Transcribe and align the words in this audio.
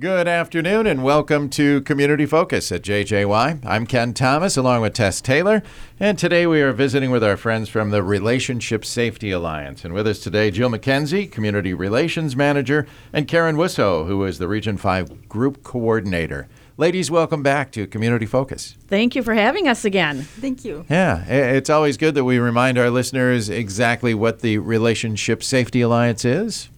Good 0.00 0.28
afternoon 0.28 0.86
and 0.86 1.04
welcome 1.04 1.50
to 1.50 1.82
Community 1.82 2.24
Focus 2.24 2.72
at 2.72 2.80
JJY. 2.80 3.66
I'm 3.66 3.86
Ken 3.86 4.14
Thomas 4.14 4.56
along 4.56 4.80
with 4.80 4.94
Tess 4.94 5.20
Taylor, 5.20 5.62
and 5.98 6.18
today 6.18 6.46
we 6.46 6.62
are 6.62 6.72
visiting 6.72 7.10
with 7.10 7.22
our 7.22 7.36
friends 7.36 7.68
from 7.68 7.90
the 7.90 8.02
Relationship 8.02 8.82
Safety 8.86 9.30
Alliance. 9.30 9.84
And 9.84 9.92
with 9.92 10.06
us 10.06 10.18
today, 10.20 10.50
Jill 10.50 10.70
McKenzie, 10.70 11.30
Community 11.30 11.74
Relations 11.74 12.34
Manager, 12.34 12.86
and 13.12 13.28
Karen 13.28 13.56
Wussow, 13.56 14.06
who 14.06 14.24
is 14.24 14.38
the 14.38 14.48
Region 14.48 14.78
5 14.78 15.28
Group 15.28 15.62
Coordinator. 15.62 16.48
Ladies, 16.78 17.10
welcome 17.10 17.42
back 17.42 17.70
to 17.72 17.86
Community 17.86 18.24
Focus. 18.24 18.78
Thank 18.88 19.14
you 19.14 19.22
for 19.22 19.34
having 19.34 19.68
us 19.68 19.84
again. 19.84 20.22
Thank 20.22 20.64
you. 20.64 20.86
Yeah, 20.88 21.26
it's 21.26 21.68
always 21.68 21.98
good 21.98 22.14
that 22.14 22.24
we 22.24 22.38
remind 22.38 22.78
our 22.78 22.88
listeners 22.88 23.50
exactly 23.50 24.14
what 24.14 24.40
the 24.40 24.56
Relationship 24.56 25.42
Safety 25.42 25.82
Alliance 25.82 26.24
is. 26.24 26.70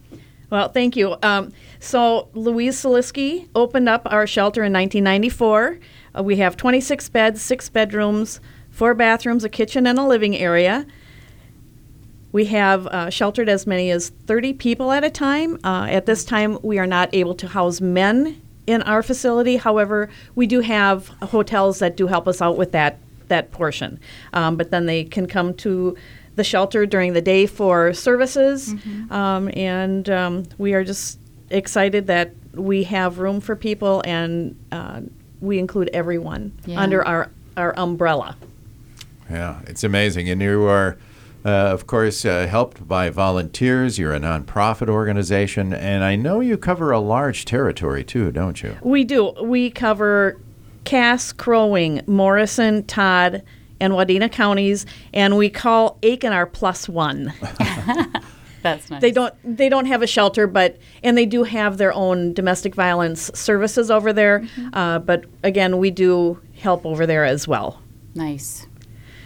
Well, 0.53 0.69
thank 0.69 0.95
you. 0.95 1.15
Um, 1.23 1.51
so, 1.83 2.29
Louise 2.33 2.81
Soliski 2.81 3.49
opened 3.55 3.89
up 3.89 4.03
our 4.05 4.25
shelter 4.25 4.63
in 4.63 4.71
1994. 4.71 5.79
Uh, 6.17 6.23
we 6.23 6.37
have 6.37 6.55
26 6.55 7.09
beds, 7.09 7.41
six 7.41 7.67
bedrooms, 7.67 8.39
four 8.71 8.93
bathrooms, 8.93 9.43
a 9.43 9.49
kitchen, 9.49 9.85
and 9.85 9.99
a 9.99 10.03
living 10.03 10.33
area. 10.33 10.85
We 12.31 12.45
have 12.45 12.87
uh, 12.87 13.09
sheltered 13.09 13.49
as 13.49 13.67
many 13.67 13.91
as 13.91 14.09
30 14.27 14.53
people 14.53 14.93
at 14.93 15.03
a 15.03 15.09
time. 15.09 15.59
Uh, 15.65 15.87
at 15.89 16.05
this 16.05 16.23
time, 16.23 16.57
we 16.63 16.79
are 16.79 16.87
not 16.87 17.09
able 17.13 17.35
to 17.35 17.49
house 17.49 17.81
men 17.81 18.41
in 18.65 18.81
our 18.83 19.03
facility. 19.03 19.57
However, 19.57 20.09
we 20.35 20.47
do 20.47 20.61
have 20.61 21.09
hotels 21.21 21.79
that 21.79 21.97
do 21.97 22.07
help 22.07 22.29
us 22.29 22.41
out 22.41 22.55
with 22.55 22.71
that 22.71 22.97
that 23.27 23.51
portion. 23.51 23.99
Um, 24.31 24.55
but 24.55 24.71
then 24.71 24.85
they 24.85 25.03
can 25.03 25.27
come 25.27 25.53
to 25.55 25.97
the 26.35 26.43
shelter 26.45 26.85
during 26.85 27.11
the 27.11 27.21
day 27.21 27.45
for 27.45 27.93
services, 27.93 28.73
um, 29.11 29.49
and 29.53 30.09
um, 30.09 30.43
we 30.57 30.73
are 30.73 30.83
just 30.83 31.19
excited 31.53 32.07
that 32.07 32.31
we 32.53 32.83
have 32.83 33.19
room 33.19 33.39
for 33.39 33.55
people 33.55 34.01
and 34.05 34.55
uh, 34.71 35.01
we 35.41 35.59
include 35.59 35.89
everyone 35.93 36.51
Yeah. 36.65 36.79
under 36.81 37.05
our 37.07 37.29
our 37.55 37.73
umbrella. 37.77 38.35
Yeah, 39.29 39.61
it's 39.67 39.83
amazing. 39.83 40.27
And 40.29 40.41
you 40.41 40.63
are, 40.65 40.97
uh, 41.45 41.49
of 41.49 41.85
course, 41.87 42.25
uh, 42.25 42.47
helped 42.47 42.87
by 42.87 43.09
volunteers. 43.11 43.97
You're 43.99 44.13
a 44.13 44.19
nonprofit 44.19 44.89
organization. 44.89 45.71
And 45.73 46.03
I 46.03 46.15
know 46.15 46.39
you 46.39 46.57
cover 46.57 46.91
a 46.91 46.99
large 46.99 47.45
territory 47.45 48.03
too, 48.03 48.31
don't 48.31 48.61
you? 48.63 48.75
We 48.81 49.03
do. 49.03 49.33
We 49.43 49.69
cover 49.69 50.39
Cass, 50.83 51.31
Crow 51.31 51.67
Wing, 51.67 52.01
Morrison, 52.07 52.83
Todd, 52.85 53.43
and 53.79 53.93
Wadena 53.93 54.31
counties, 54.31 54.85
and 55.13 55.37
we 55.37 55.49
call 55.49 55.97
Aitkin 56.01 56.31
our 56.31 56.45
plus 56.45 56.87
one. 56.89 57.33
That's 58.63 58.89
nice. 58.89 59.01
They 59.01 59.11
don't 59.11 59.33
they 59.43 59.69
don't 59.69 59.85
have 59.85 60.01
a 60.01 60.07
shelter, 60.07 60.47
but 60.47 60.77
and 61.03 61.15
they 61.17 61.25
do 61.27 61.43
have 61.43 61.77
their 61.77 61.93
own 61.93 62.33
domestic 62.33 62.73
violence 62.73 63.29
services 63.35 63.91
over 63.91 64.11
there. 64.13 64.47
Uh, 64.73 64.99
but 64.99 65.25
again, 65.43 65.77
we 65.77 65.91
do 65.91 66.39
help 66.57 66.85
over 66.85 67.05
there 67.05 67.25
as 67.25 67.47
well. 67.47 67.81
Nice. 68.15 68.65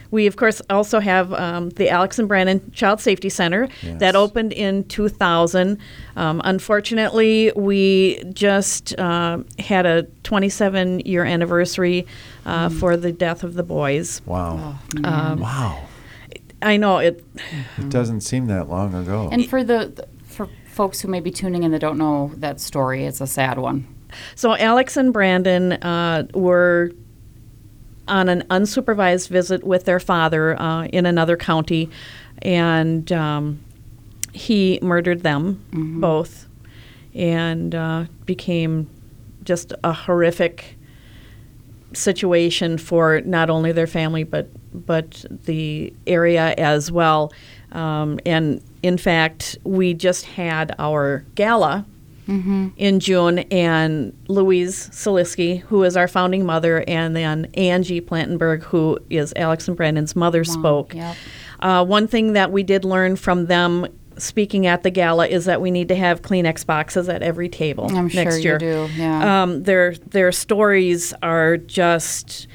We, 0.10 0.26
of 0.26 0.38
course, 0.38 0.62
also 0.70 1.02
have 1.02 1.34
um, 1.34 1.70
the 1.72 1.90
Alex 1.90 2.18
and 2.18 2.30
Brandon 2.30 2.72
Child 2.72 3.02
Safety 3.02 3.28
Center 3.28 3.68
Yes. 3.84 4.00
that 4.00 4.16
opened 4.16 4.54
in 4.54 4.86
2000. 4.86 5.78
Um, 6.16 6.42
unfortunately, 6.46 7.52
we 7.58 8.24
just 8.34 8.98
uh, 8.98 9.40
had 9.60 9.86
a 9.86 10.04
27 10.24 11.02
year 11.02 11.26
anniversary 11.26 12.08
uh, 12.46 12.70
for 12.70 12.96
the 12.96 13.12
death 13.12 13.44
of 13.44 13.56
the 13.56 13.64
boys. 13.64 14.22
Wow. 14.26 14.80
Oh, 14.96 15.00
man. 15.02 15.40
wow. 15.40 15.86
I 16.62 16.78
know 16.78 16.98
it. 16.98 17.24
It 17.78 17.90
doesn't 17.90 18.22
seem 18.22 18.48
that 18.48 18.70
long 18.70 18.94
ago. 18.94 19.30
and 19.32 19.48
for 19.48 19.64
the 19.64 19.92
the- 19.96 20.08
for 20.24 20.50
folks 20.66 21.02
who 21.02 21.08
may 21.08 21.20
be 21.20 21.32
tuning 21.32 21.64
in 21.64 21.72
that 21.72 21.80
don't 21.80 21.98
know 21.98 22.32
that 22.38 22.60
story, 22.60 23.06
it's 23.06 23.22
a 23.22 23.28
sad 23.28 23.58
one. 23.58 23.88
So, 24.36 24.56
Alex 24.56 24.96
and 24.96 25.12
Brandon 25.12 25.74
uh, 25.74 26.28
were 26.34 26.92
on 28.08 28.30
an 28.30 28.44
unsupervised 28.50 29.28
visit 29.30 29.64
with 29.64 29.86
their 29.86 30.00
father 30.00 30.60
uh, 30.62 30.86
in 30.86 31.06
another 31.06 31.36
county, 31.36 31.90
and 32.42 33.12
um, 33.12 33.60
he 34.34 34.80
murdered 34.82 35.24
them 35.24 35.64
both 36.00 36.48
and 37.16 37.74
uh, 37.76 38.06
became 38.26 38.90
just 39.44 39.74
a 39.84 39.92
horrific 39.94 40.77
situation 41.98 42.78
for 42.78 43.22
not 43.22 43.50
only 43.50 43.72
their 43.72 43.88
family 43.88 44.24
but 44.24 44.48
but 44.74 45.26
the 45.46 45.94
area 46.06 46.54
as 46.58 46.92
well. 46.92 47.34
Um, 47.72 48.20
and 48.26 48.62
in 48.84 48.98
fact, 48.98 49.58
we 49.64 49.94
just 49.94 50.26
had 50.26 50.76
our 50.80 51.26
gala 51.36 51.86
in 52.76 53.00
June, 53.00 53.40
and 53.52 54.12
Louise 54.28 54.90
Soliski, 54.90 55.62
who 55.62 55.84
is 55.84 55.96
our 55.96 56.10
founding 56.10 56.46
mother, 56.46 56.84
and 56.86 57.16
then 57.16 57.46
Angie 57.54 58.02
Plantenberg, 58.02 58.64
who 58.64 59.00
is 59.10 59.32
Alex 59.38 59.68
and 59.70 59.78
Brandon's 59.78 60.14
mother, 60.14 60.44
spoke. 60.44 60.94
yep. 60.94 61.16
Uh, 61.62 61.86
one 61.86 62.06
thing 62.06 62.34
that 62.34 62.52
we 62.52 62.64
did 62.64 62.84
learn 62.84 63.16
from 63.16 63.46
them 63.46 63.88
speaking 64.18 64.66
at 64.68 64.84
the 64.84 64.90
gala 64.90 65.28
is 65.28 65.46
that 65.46 65.62
we 65.62 65.72
need 65.72 65.88
to 65.90 65.96
have 65.96 66.22
Kleenex 66.22 66.66
boxes 66.66 67.08
at 67.10 67.22
every 67.22 67.50
table 67.50 67.90
I'm 67.96 68.10
sure 68.10 68.24
next 68.24 68.38
you 68.38 68.44
year. 68.44 68.58
do, 68.58 68.88
yeah. 68.96 69.44
Um, 69.44 69.64
their 69.64 69.96
their 69.96 70.32
stories 70.32 71.14
are 71.22 71.58
just. 71.58 72.48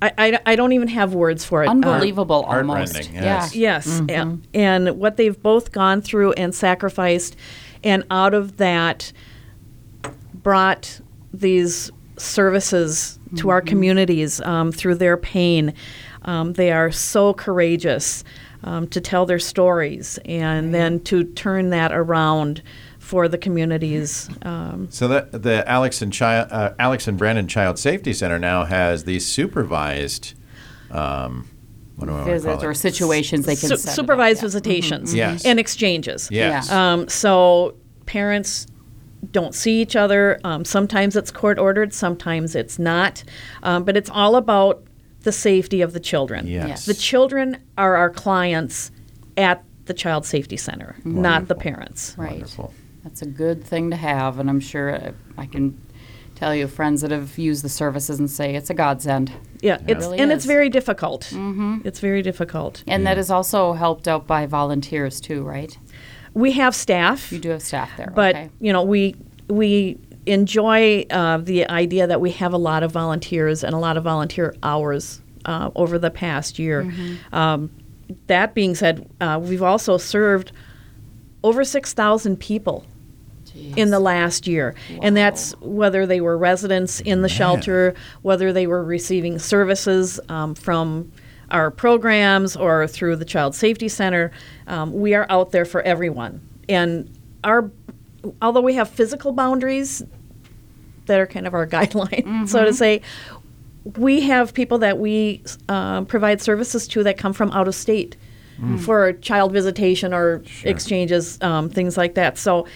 I, 0.00 0.12
I, 0.18 0.38
I 0.46 0.56
don't 0.56 0.72
even 0.72 0.88
have 0.88 1.14
words 1.14 1.44
for 1.44 1.62
it. 1.62 1.68
Uh, 1.68 1.70
Unbelievable, 1.72 2.42
almost. 2.48 2.94
heartrending, 2.94 3.14
Yeah. 3.22 3.48
yes. 3.52 3.54
Yes, 3.54 4.00
a- 4.08 4.38
and, 4.52 4.98
what 4.98 5.16
they've 5.16 5.40
both 5.40 5.70
gone 5.70 6.00
through 6.02 6.32
and 6.32 6.52
sacrificed, 6.52 7.36
and 7.84 8.02
out 8.10 8.34
of 8.34 8.56
that, 8.56 9.12
brought 10.34 11.00
these 11.32 11.90
services 12.16 13.18
to 13.36 13.48
our 13.48 13.60
communities 13.60 14.40
um, 14.42 14.72
through 14.72 14.96
their 14.96 15.16
pain. 15.16 15.72
Um, 16.24 16.52
they 16.54 16.72
are 16.72 16.90
so 16.90 17.34
courageous 17.34 18.24
um, 18.64 18.86
to 18.88 19.00
tell 19.00 19.26
their 19.26 19.38
stories 19.38 20.18
and 20.24 20.74
then 20.74 21.00
to 21.00 21.24
turn 21.24 21.70
that 21.70 21.92
around 21.92 22.62
for 22.98 23.28
the 23.28 23.38
communities. 23.38 24.30
Um, 24.42 24.86
so 24.90 25.08
that 25.08 25.42
the 25.42 25.68
Alex 25.68 26.00
and 26.02 26.12
Child, 26.12 26.48
uh, 26.52 26.72
Alex 26.78 27.08
and 27.08 27.18
Brandon 27.18 27.48
Child 27.48 27.78
Safety 27.78 28.12
Center 28.12 28.38
now 28.38 28.64
has 28.64 29.04
these 29.04 29.26
supervised. 29.26 30.34
Um, 30.90 31.48
what 31.96 32.06
do 32.06 32.12
I 32.12 32.14
want 32.16 32.26
to 32.26 32.32
Visits 32.32 32.64
or 32.64 32.74
situations 32.74 33.46
they 33.46 33.56
can 33.56 33.68
su- 33.70 33.76
set 33.76 33.98
it 33.98 34.10
up, 34.10 34.18
yeah. 34.18 34.34
visitations 34.34 35.14
Yes. 35.14 35.44
and 35.44 35.58
exchanges. 35.60 36.28
Yes. 36.30 36.70
Um, 36.70 37.08
so 37.08 37.74
parents 38.06 38.66
don't 39.30 39.54
see 39.54 39.80
each 39.80 39.94
other. 39.94 40.40
Um, 40.44 40.64
sometimes 40.64 41.16
it's 41.16 41.30
court 41.30 41.58
ordered, 41.58 41.92
sometimes 41.94 42.54
it's 42.54 42.78
not. 42.78 43.22
Um, 43.62 43.84
but 43.84 43.96
it's 43.96 44.10
all 44.10 44.36
about 44.36 44.82
the 45.22 45.32
safety 45.32 45.80
of 45.80 45.92
the 45.92 46.00
children. 46.00 46.46
Yes. 46.46 46.68
Yes. 46.68 46.86
The 46.86 46.94
children 46.94 47.58
are 47.78 47.96
our 47.96 48.10
clients 48.10 48.90
at 49.36 49.64
the 49.86 49.94
Child 49.94 50.24
Safety 50.24 50.56
Center, 50.56 50.96
not 51.04 51.48
the 51.48 51.54
parents. 51.54 52.14
Right. 52.16 52.32
Wonderful. 52.32 52.72
That's 53.02 53.22
a 53.22 53.26
good 53.26 53.64
thing 53.64 53.90
to 53.90 53.96
have, 53.96 54.38
and 54.38 54.48
I'm 54.48 54.60
sure 54.60 54.94
uh, 54.94 55.12
I 55.36 55.46
can 55.46 55.80
tell 56.36 56.54
you 56.54 56.66
friends 56.66 57.02
that 57.02 57.10
have 57.10 57.36
used 57.38 57.64
the 57.64 57.68
services 57.68 58.18
and 58.18 58.30
say 58.30 58.54
it's 58.54 58.70
a 58.70 58.74
godsend. 58.74 59.32
Yeah, 59.60 59.78
it's, 59.86 60.04
really 60.04 60.18
and 60.18 60.32
it's 60.32 60.44
very 60.44 60.68
difficult. 60.68 61.22
Mm-hmm. 61.30 61.80
It's 61.84 62.00
very 62.00 62.22
difficult. 62.22 62.82
And 62.86 63.06
that 63.06 63.18
is 63.18 63.30
also 63.30 63.72
helped 63.72 64.08
out 64.08 64.26
by 64.26 64.46
volunteers 64.46 65.20
too, 65.20 65.42
right? 65.42 65.76
We 66.34 66.52
have 66.52 66.74
staff. 66.74 67.30
You 67.32 67.38
do 67.38 67.50
have 67.50 67.62
staff 67.62 67.96
there, 67.96 68.12
but 68.14 68.34
okay? 68.34 68.50
you 68.60 68.72
know 68.72 68.82
we 68.82 69.16
we 69.48 69.98
enjoy 70.26 71.04
uh, 71.10 71.38
the 71.38 71.68
idea 71.68 72.06
that 72.06 72.20
we 72.20 72.30
have 72.32 72.52
a 72.52 72.58
lot 72.58 72.82
of 72.82 72.92
volunteers 72.92 73.64
and 73.64 73.74
a 73.74 73.78
lot 73.78 73.96
of 73.96 74.04
volunteer 74.04 74.54
hours 74.62 75.20
uh, 75.44 75.70
over 75.74 75.98
the 75.98 76.10
past 76.10 76.58
year. 76.58 76.84
Mm-hmm. 76.84 77.34
Um, 77.34 77.70
that 78.26 78.54
being 78.54 78.74
said, 78.74 79.08
uh, 79.20 79.40
we've 79.42 79.62
also 79.62 79.98
served 79.98 80.52
over 81.42 81.64
six 81.64 81.92
thousand 81.92 82.38
people 82.38 82.84
in 83.76 83.90
the 83.90 84.00
last 84.00 84.46
year. 84.46 84.74
And 85.02 85.14
that's 85.14 85.52
whether 85.60 86.06
they 86.06 86.20
were 86.22 86.38
residents 86.38 87.00
in 87.00 87.20
the 87.20 87.28
shelter, 87.28 87.94
whether 88.22 88.50
they 88.52 88.66
were 88.66 88.82
receiving 88.82 89.38
services 89.38 90.18
um, 90.28 90.54
from 90.54 91.12
our 91.50 91.70
programs 91.70 92.56
or 92.56 92.86
through 92.86 93.16
the 93.16 93.26
Child 93.26 93.54
Safety 93.54 93.88
Center. 93.88 94.30
Um, 94.66 94.94
we 94.94 95.14
are 95.14 95.26
out 95.28 95.50
there 95.50 95.66
for 95.66 95.82
everyone. 95.82 96.40
And 96.68 97.10
our, 97.44 97.70
although 98.40 98.60
we 98.60 98.74
have 98.74 98.88
physical 98.88 99.32
boundaries 99.32 100.02
that 101.06 101.18
are 101.18 101.26
kind 101.26 101.46
of 101.46 101.54
our 101.54 101.66
guideline, 101.76 102.48
so 102.48 102.64
to 102.64 102.72
say, 102.72 103.02
we 103.96 104.20
have 104.20 104.54
people 104.54 104.78
that 104.78 104.98
we 104.98 105.42
uh, 105.68 106.02
provide 106.02 106.40
services 106.40 106.86
to 106.88 107.02
that 107.02 107.16
come 107.18 107.32
from 107.32 107.50
out 107.50 107.66
of 107.68 107.74
state 107.74 108.16
for 108.78 109.12
child 109.14 109.52
visitation 109.52 110.14
or 110.14 110.42
exchanges, 110.64 111.36
um, 111.42 111.68
things 111.68 111.96
like 111.96 112.14
that. 112.14 112.38
So 112.38 112.66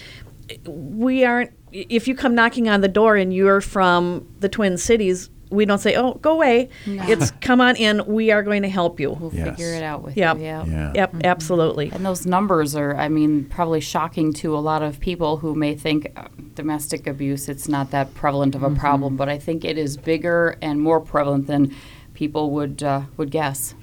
we 0.65 1.23
aren't. 1.23 1.51
If 1.71 2.07
you 2.09 2.15
come 2.15 2.35
knocking 2.35 2.67
on 2.67 2.81
the 2.81 2.87
door 2.89 3.15
and 3.15 3.33
you're 3.33 3.61
from 3.61 4.27
the 4.39 4.49
Twin 4.49 4.77
Cities, 4.77 5.29
we 5.49 5.65
don't 5.65 5.79
say, 5.79 5.95
"Oh, 5.95 6.13
go 6.15 6.33
away." 6.33 6.69
It's 6.85 7.31
come 7.41 7.61
on 7.61 7.75
in. 7.75 8.03
We 8.05 8.31
are 8.31 8.43
going 8.43 8.63
to 8.63 8.69
help 8.69 8.99
you. 8.99 9.11
We'll 9.11 9.33
Yes. 9.33 9.49
figure 9.57 9.73
it 9.73 9.83
out 9.83 10.03
with 10.03 10.17
Yep. 10.17 10.37
you. 10.37 10.43
Yeah. 10.43 10.65
Yeah. 10.65 10.91
Yep, 10.95 11.15
absolutely. 11.23 11.89
And 11.93 12.05
those 12.05 12.25
numbers 12.25 12.75
are, 12.75 12.95
I 12.95 13.07
mean, 13.09 13.45
probably 13.45 13.79
shocking 13.81 14.33
to 14.33 14.55
a 14.55 14.59
lot 14.59 14.81
of 14.83 14.99
people 14.99 15.37
who 15.37 15.55
may 15.55 15.73
think 15.75 16.11
uh, 16.15 16.27
domestic 16.55 17.07
abuse, 17.07 17.47
it's 17.49 17.67
not 17.67 17.91
that 17.91 18.13
prevalent 18.13 18.55
of 18.55 18.63
a 18.63 18.69
problem, 18.71 19.15
but 19.15 19.29
I 19.29 19.37
think 19.37 19.63
it 19.63 19.77
is 19.77 19.95
bigger 19.97 20.57
and 20.61 20.81
more 20.81 20.99
prevalent 20.99 21.47
than 21.47 21.73
people 22.13 22.51
would 22.51 22.83
uh, 22.83 23.01
would 23.17 23.31
guess. 23.31 23.75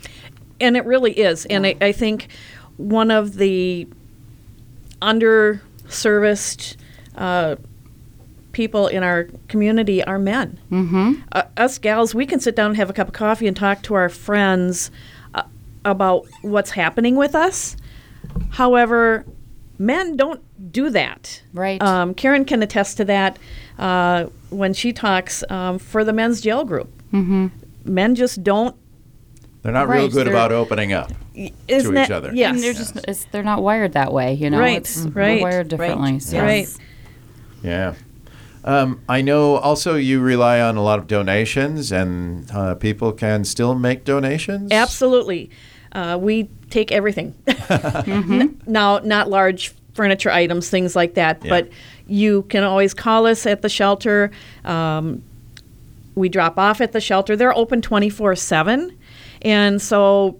and 0.61 0.77
it 0.77 0.85
really 0.85 1.13
is. 1.13 1.47
And 1.47 1.67
I, 1.67 1.77
I 1.81 1.93
think 1.93 2.29
one 2.77 3.11
of 3.11 3.37
the 3.37 3.87
underserviced 5.89 6.77
uh, 7.17 7.57
people 8.55 8.87
in 8.87 9.03
our 9.03 9.29
community 9.49 10.03
are 10.05 10.19
men. 10.19 10.59
Mm-hmm. 10.71 11.21
Uh, 11.33 11.43
us 11.57 11.77
gals, 11.79 12.15
we 12.15 12.25
can 12.25 12.41
sit 12.41 12.57
down 12.57 12.69
and 12.69 12.77
have 12.77 12.89
a 12.89 12.93
cup 12.95 13.09
of 13.09 13.15
coffee 13.15 13.47
and 13.47 13.57
talk 13.57 13.83
to 13.83 13.95
our 13.95 14.09
friends 14.09 14.91
uh, 15.35 15.43
about 15.85 16.27
what's 16.43 16.71
happening 16.71 17.17
with 17.17 17.35
us. 17.35 17.77
However, 18.51 19.25
men 19.79 20.17
don't 20.17 20.41
do 20.73 20.89
that. 20.91 21.43
Right. 21.53 21.83
Um, 21.83 22.15
Karen 22.15 22.45
can 22.45 22.63
attest 22.63 22.97
to 22.97 23.05
that 23.05 23.39
uh, 23.79 24.27
when 24.51 24.73
she 24.73 24.93
talks 24.93 25.45
um, 25.51 25.79
for 25.79 26.05
the 26.05 26.13
men's 26.13 26.41
jail 26.41 26.65
group. 26.65 26.91
Mm-hmm. 27.13 27.49
Men 27.85 28.15
just 28.15 28.43
don't. 28.43 28.75
They're 29.63 29.73
not 29.73 29.89
real 29.89 30.09
good 30.09 30.27
they're- 30.27 30.33
about 30.33 30.53
opening 30.53 30.93
up. 30.93 31.11
Isn't 31.35 31.91
each 31.99 32.09
that- 32.09 32.11
other. 32.13 32.33
Yes. 32.33 32.55
And 32.55 32.63
they're 32.63 32.73
just 32.73 32.97
it's, 33.09 33.25
they're 33.27 33.43
not 33.43 33.63
wired 33.63 33.93
that 33.95 34.13
way, 34.13 34.35
you 34.35 34.49
know. 34.51 34.61
Right, 34.61 34.77
It's, 34.79 35.05
we're 35.05 35.11
right, 35.21 35.43
wired 35.43 35.69
differently. 35.69 36.13
right, 36.13 36.23
so. 36.23 36.39
right. 36.41 36.69
Yeah. 37.63 37.95
Um, 38.65 39.03
I 39.09 39.21
know 39.21 39.57
also 39.57 39.95
you 39.97 40.21
rely 40.21 40.61
on 40.61 40.77
a 40.77 40.83
lot 40.83 40.99
of 40.99 41.07
donations, 41.07 41.93
and 41.93 42.51
uh, 42.51 42.75
people 42.75 43.13
can 43.13 43.45
still 43.45 43.75
make 43.75 44.05
donations. 44.05 44.73
Absolutely. 44.73 45.51
Uh, 45.93 46.19
we 46.21 46.49
take 46.71 46.91
everything. 46.91 47.35
N- 47.69 48.61
now, 48.67 48.99
not 48.99 49.29
large 49.31 49.75
furniture 49.93 50.31
items, 50.31 50.71
things 50.71 50.97
like 50.97 51.15
that, 51.15 51.45
Yeah. 51.45 51.51
but 51.51 51.69
you 52.09 52.43
can 52.49 52.65
always 52.65 52.95
call 52.95 53.27
us 53.27 53.47
at 53.47 53.63
the 53.63 53.69
shelter. 53.69 54.31
Um, 54.65 55.23
we 56.15 56.29
drop 56.29 56.59
off 56.59 56.81
at 56.81 56.93
the 56.93 57.01
shelter. 57.01 57.37
They're 57.37 57.57
open 57.57 57.81
24 57.83 58.35
7. 58.37 58.97
And 59.43 59.81
so 59.81 60.39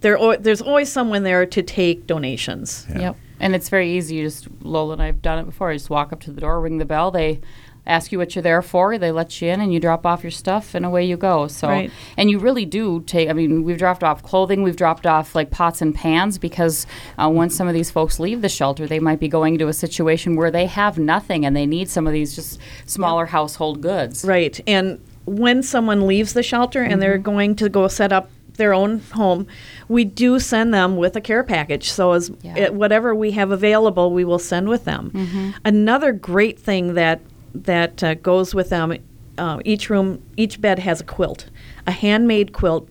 there, 0.00 0.18
there's 0.38 0.60
always 0.60 0.90
someone 0.92 1.22
there 1.22 1.46
to 1.46 1.62
take 1.62 2.06
donations. 2.06 2.86
Yeah. 2.90 2.98
Yep. 3.00 3.16
And 3.42 3.54
it's 3.54 3.68
very 3.68 3.90
easy. 3.92 4.14
You 4.16 4.24
just 4.24 4.48
Lola 4.62 4.94
and 4.94 5.02
I've 5.02 5.20
done 5.20 5.38
it 5.40 5.44
before. 5.44 5.72
You 5.72 5.78
just 5.78 5.90
walk 5.90 6.12
up 6.12 6.20
to 6.20 6.30
the 6.32 6.40
door, 6.40 6.60
ring 6.60 6.78
the 6.78 6.84
bell. 6.86 7.10
They 7.10 7.40
ask 7.84 8.12
you 8.12 8.18
what 8.18 8.36
you're 8.36 8.42
there 8.42 8.62
for. 8.62 8.96
They 8.96 9.10
let 9.10 9.42
you 9.42 9.48
in, 9.48 9.60
and 9.60 9.74
you 9.74 9.80
drop 9.80 10.06
off 10.06 10.22
your 10.22 10.30
stuff, 10.30 10.74
and 10.76 10.86
away 10.86 11.04
you 11.04 11.16
go. 11.16 11.48
So, 11.48 11.66
Right. 11.66 11.90
and 12.16 12.30
you 12.30 12.38
really 12.38 12.64
do 12.64 13.00
take. 13.00 13.28
I 13.28 13.32
mean, 13.32 13.64
we've 13.64 13.76
dropped 13.76 14.04
off 14.04 14.22
clothing. 14.22 14.62
We've 14.62 14.76
dropped 14.76 15.04
off 15.04 15.34
like 15.34 15.50
pots 15.50 15.82
and 15.82 15.92
pans 15.92 16.38
because 16.38 16.86
uh, 17.18 17.28
once 17.28 17.56
some 17.56 17.66
of 17.66 17.74
these 17.74 17.90
folks 17.90 18.20
leave 18.20 18.40
the 18.40 18.48
shelter, 18.48 18.86
they 18.86 19.00
might 19.00 19.18
be 19.18 19.26
going 19.26 19.58
to 19.58 19.66
a 19.66 19.72
situation 19.72 20.36
where 20.36 20.52
they 20.52 20.66
have 20.66 20.96
nothing, 20.96 21.44
and 21.44 21.56
they 21.56 21.66
need 21.66 21.90
some 21.90 22.06
of 22.06 22.12
these 22.12 22.36
just 22.36 22.60
smaller 22.86 23.26
household 23.26 23.80
goods. 23.80 24.24
Right. 24.24 24.60
And 24.68 25.00
when 25.24 25.64
someone 25.64 26.06
leaves 26.06 26.32
the 26.34 26.42
shelter 26.42 26.82
and 26.82 27.00
they're 27.02 27.18
going 27.18 27.54
to 27.56 27.68
go 27.68 27.88
set 27.88 28.12
up 28.12 28.30
their 28.56 28.74
own 28.74 29.00
home, 29.14 29.46
we 29.88 30.04
do 30.04 30.38
send 30.38 30.72
them 30.74 30.96
with 30.96 31.16
a 31.16 31.20
care 31.20 31.42
package. 31.42 31.90
So 31.90 32.12
as 32.12 32.30
Yeah. 32.42 32.56
it, 32.58 32.74
whatever 32.74 33.14
we 33.14 33.30
have 33.32 33.50
available, 33.50 34.12
we 34.12 34.24
will 34.24 34.38
send 34.38 34.68
with 34.68 34.84
them. 34.84 35.54
Another 35.64 36.12
great 36.12 36.58
thing 36.58 36.94
that 36.94 37.20
that 37.54 38.02
uh, 38.02 38.14
goes 38.14 38.54
with 38.54 38.70
them, 38.70 38.96
uh, 39.36 39.60
each 39.64 39.90
room, 39.90 40.22
each 40.38 40.58
bed 40.60 40.78
has 40.78 41.00
a 41.02 41.04
quilt, 41.04 41.46
a 41.86 41.90
handmade 41.90 42.52
quilt 42.54 42.88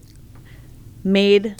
made 1.03 1.55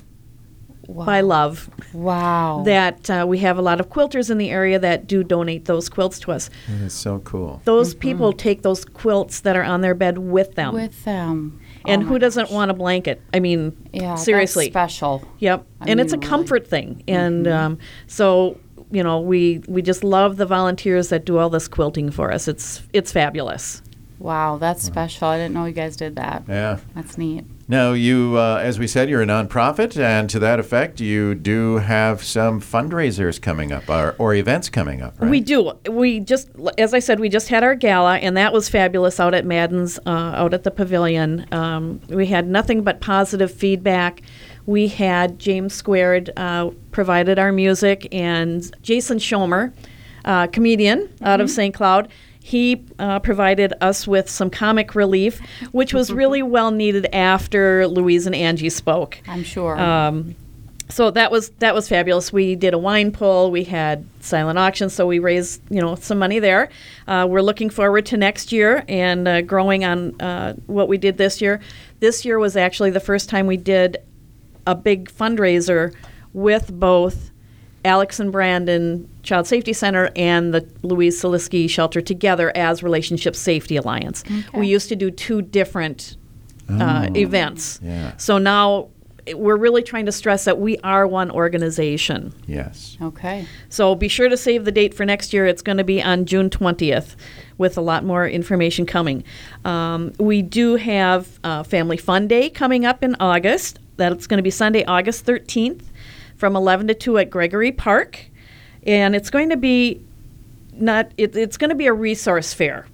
by 0.88 1.21
love. 1.21 1.69
Wow. 1.94 2.63
That 2.65 3.09
uh, 3.09 3.25
we 3.27 3.39
have 3.39 3.57
a 3.57 3.62
lot 3.62 3.80
of 3.80 3.89
quilters 3.89 4.30
in 4.30 4.38
the 4.38 4.50
area 4.50 4.77
that 4.77 5.07
do 5.07 5.24
donate 5.24 5.65
those 5.65 5.89
quilts 5.89 6.19
to 6.19 6.31
us. 6.31 6.50
That 6.69 6.81
is 6.86 6.94
so 6.94 7.19
cool. 7.19 7.62
Those 7.65 7.95
people 7.95 8.33
take 8.33 8.62
those 8.62 8.83
quilts 8.86 9.39
that 9.42 9.56
are 9.56 9.63
on 9.63 9.81
their 9.81 9.95
bed 9.95 10.18
with 10.18 10.56
them. 10.56 10.74
with 10.74 11.03
them. 11.06 11.59
And 11.86 12.04
Oh 12.04 12.06
who 12.07 12.19
doesn't 12.19 12.45
gosh. 12.45 12.51
want 12.54 12.72
a 12.72 12.74
blanket? 12.74 13.22
I 13.33 13.39
mean, 13.39 13.75
Yeah, 13.94 14.10
that's 14.10 14.24
seriously. 14.24 14.69
special. 14.69 15.24
Yep. 15.39 15.66
I 15.81 15.86
and 15.89 16.00
it's 16.00 16.13
a 16.13 16.18
mean, 16.18 16.22
really. 16.22 16.30
comfort 16.30 16.68
thing. 16.68 17.04
And 17.07 17.48
um, 17.48 17.78
so, 18.07 18.57
you 18.92 19.04
know, 19.04 19.19
we 19.19 19.63
we 19.68 19.81
just 19.81 20.04
love 20.04 20.38
the 20.38 20.45
volunteers 20.45 21.10
that 21.10 21.25
do 21.25 21.38
all 21.38 21.50
this 21.50 21.68
quilting 21.68 22.12
for 22.12 22.31
us. 22.31 22.48
It's 22.48 22.81
it's 22.94 23.12
fabulous. 23.12 23.81
Wow, 24.19 24.57
that's 24.57 24.83
special. 24.83 25.30
I 25.30 25.38
didn't 25.38 25.56
know 25.56 25.66
you 25.66 25.74
guys 25.74 25.95
did 25.95 26.16
that. 26.18 26.44
Yeah. 26.48 26.78
That's 26.94 27.18
neat. 27.18 27.44
Now, 27.71 27.94
you, 27.94 28.35
uh, 28.38 28.59
as 28.62 28.79
we 28.79 28.85
said, 28.85 29.09
you're 29.09 29.21
a 29.21 29.25
nonprofit, 29.25 29.97
and 29.97 30.29
to 30.29 30.39
that 30.39 30.59
effect, 30.59 31.00
you 31.00 31.33
do 31.33 31.77
have 31.77 32.21
some 32.21 32.59
fundraisers 32.59 33.41
coming 33.41 33.71
up 33.71 33.89
or, 33.89 34.13
or 34.18 34.33
events 34.33 34.68
coming 34.68 35.01
up, 35.01 35.15
right? 35.21 35.31
We 35.31 35.39
do. 35.39 35.71
We 35.89 36.19
just, 36.19 36.50
as 36.77 36.94
I 36.94 37.00
said, 37.00 37.21
we 37.21 37.29
just 37.29 37.47
had 37.47 37.63
our 37.63 37.75
gala, 37.75 38.18
and 38.18 38.35
that 38.35 38.51
was 38.51 38.68
fabulous 38.68 39.21
out 39.21 39.33
at 39.33 39.45
Madden's, 39.45 39.97
uh, 40.06 40.09
out 40.09 40.53
at 40.53 40.65
the 40.65 40.71
pavilion. 40.71 41.47
Um, 41.53 42.01
we 42.09 42.25
had 42.25 42.45
nothing 42.45 42.83
but 42.83 43.00
positive 43.00 43.50
feedback. 43.53 44.21
We 44.65 44.89
had 44.89 45.39
James 45.39 45.74
Squared 45.74 46.29
uh, 46.35 46.71
provided 46.91 47.39
our 47.39 47.53
music, 47.53 48.06
and 48.13 48.69
Jason 48.83 49.17
Schomer, 49.17 49.71
uh, 50.25 50.47
comedian 50.47 51.07
out 51.21 51.39
of 51.39 51.50
St. 51.50 51.74
Cloud, 51.74 52.09
he 52.43 52.83
uh, 52.97 53.19
provided 53.19 53.73
us 53.81 54.07
with 54.07 54.29
some 54.29 54.49
comic 54.49 54.95
relief, 54.95 55.39
which 55.71 55.93
was 55.93 56.11
really 56.11 56.41
well 56.41 56.71
needed 56.71 57.07
after 57.13 57.88
Louise 57.88 58.25
and 58.25 58.35
Angie 58.35 58.69
spoke. 58.69 59.21
I'm 59.27 59.43
sure. 59.43 59.79
Um, 59.79 60.35
so 60.89 61.09
that 61.11 61.31
was 61.31 61.49
that 61.59 61.73
was 61.73 61.88
fabulous. 61.88 62.33
We 62.33 62.55
did 62.55 62.73
a 62.73 62.77
wine 62.77 63.11
pull. 63.11 63.49
We 63.49 63.63
had 63.63 64.05
silent 64.19 64.59
auction, 64.59 64.89
so 64.89 65.07
we 65.07 65.19
raised 65.19 65.61
you 65.69 65.79
know 65.79 65.95
some 65.95 66.19
money 66.19 66.39
there. 66.39 66.69
Uh, 67.07 67.27
we're 67.29 67.41
looking 67.41 67.69
forward 67.69 68.05
to 68.07 68.17
next 68.17 68.51
year 68.51 68.83
and 68.89 69.27
uh, 69.27 69.41
growing 69.41 69.85
on 69.85 70.19
uh, 70.19 70.53
what 70.65 70.89
we 70.89 70.97
did 70.97 71.17
this 71.17 71.41
year. 71.41 71.61
This 71.99 72.25
year 72.25 72.39
was 72.39 72.57
actually 72.57 72.89
the 72.89 72.99
first 72.99 73.29
time 73.29 73.47
we 73.47 73.57
did 73.57 73.97
a 74.67 74.75
big 74.75 75.09
fundraiser 75.09 75.95
with 76.33 76.71
both 76.77 77.31
Alex 77.83 78.19
and 78.19 78.31
Brandon 78.31 79.10
Child 79.24 79.48
Safety 79.48 79.74
Center 79.74 80.12
and 80.16 80.54
the 80.54 80.68
Louise 80.83 81.22
Saliski 81.22 81.69
Shelter 81.69 82.01
together 82.01 82.51
as 82.56 82.83
Relationship 82.83 83.36
Safety 83.36 83.78
Alliance. 83.78 84.24
We 84.54 84.68
used 84.68 84.89
to 84.89 84.95
do 84.95 85.10
two 85.12 85.42
different 85.42 86.18
uh, 86.69 87.10
events. 87.16 87.80
yeah. 87.83 88.16
So 88.18 88.38
now 88.38 88.89
eh, 89.28 89.33
we're 89.33 89.57
really 89.57 89.83
trying 89.83 90.06
to 90.06 90.12
stress 90.12 90.45
that 90.45 90.60
we 90.60 90.78
are 90.80 91.06
one 91.06 91.30
organization. 91.31 92.33
Yes. 92.48 92.98
okay. 93.01 93.45
So 93.69 93.95
be 93.95 94.07
sure 94.07 94.30
to 94.30 94.38
save 94.38 94.66
the 94.66 94.72
date 94.72 94.94
for 94.94 95.06
next 95.06 95.34
year. 95.34 95.45
It's 95.45 95.62
going 95.62 95.77
to 95.77 95.84
be 95.84 96.01
on 96.01 96.25
June 96.25 96.50
20th 96.50 97.16
with 97.57 97.77
a 97.77 97.81
lot 97.81 98.06
more 98.06 98.27
information 98.27 98.86
coming. 98.86 99.24
Um, 99.65 100.13
we 100.20 100.41
do 100.41 100.75
have 100.77 101.39
uh, 101.44 101.63
Family 101.63 101.98
Fun 101.98 102.27
Day 102.27 102.50
coming 102.50 102.86
up 102.86 103.03
in 103.03 103.15
August. 103.20 103.79
That's 103.98 104.27
going 104.27 104.38
to 104.38 104.44
be 104.44 104.50
Sunday, 104.51 104.86
August 104.86 105.25
13th 105.25 105.84
from 106.41 106.55
11 106.55 106.88
to 106.88 106.95
2 106.95 107.19
at 107.19 107.29
Gregory 107.29 107.71
Park. 107.71 108.25
And 108.88 109.15
it's 109.15 109.29
going 109.29 109.51
to 109.51 109.57
be 109.57 110.03
not 110.74 111.12
it, 111.15 111.36
it's 111.36 111.55
going 111.55 111.69
to 111.69 111.75
be 111.75 111.86
a 111.86 111.93
resource 111.93 112.51
fair. 112.51 112.88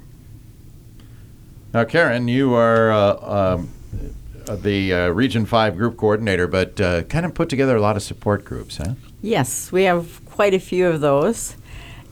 Now, 1.74 1.84
Karen, 1.84 2.26
you 2.28 2.54
are 2.54 2.90
uh, 2.90 3.54
um, 3.54 3.68
uh, 3.92 3.96
the 4.46 4.92
uh, 4.92 5.08
Region 5.08 5.46
5 5.46 5.76
group 5.76 5.96
coordinator, 5.96 6.46
but 6.46 6.80
uh, 6.80 7.02
kind 7.04 7.26
of 7.26 7.34
put 7.34 7.48
together 7.48 7.76
a 7.76 7.80
lot 7.80 7.96
of 7.96 8.02
support 8.02 8.44
groups, 8.44 8.76
huh? 8.76 8.94
Yes, 9.22 9.72
we 9.72 9.84
have 9.84 10.20
quite 10.26 10.54
a 10.54 10.60
few 10.60 10.86
of 10.86 11.00
those. 11.00 11.56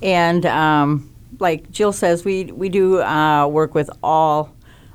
And 0.03 0.47
um, 0.47 1.11
like 1.39 1.71
Jill 1.71 1.93
says, 1.93 2.25
we, 2.25 2.45
we 2.45 2.69
do 2.69 3.03
uh, 3.03 3.47
work 3.47 3.75
with 3.75 3.91
all, 4.03 4.55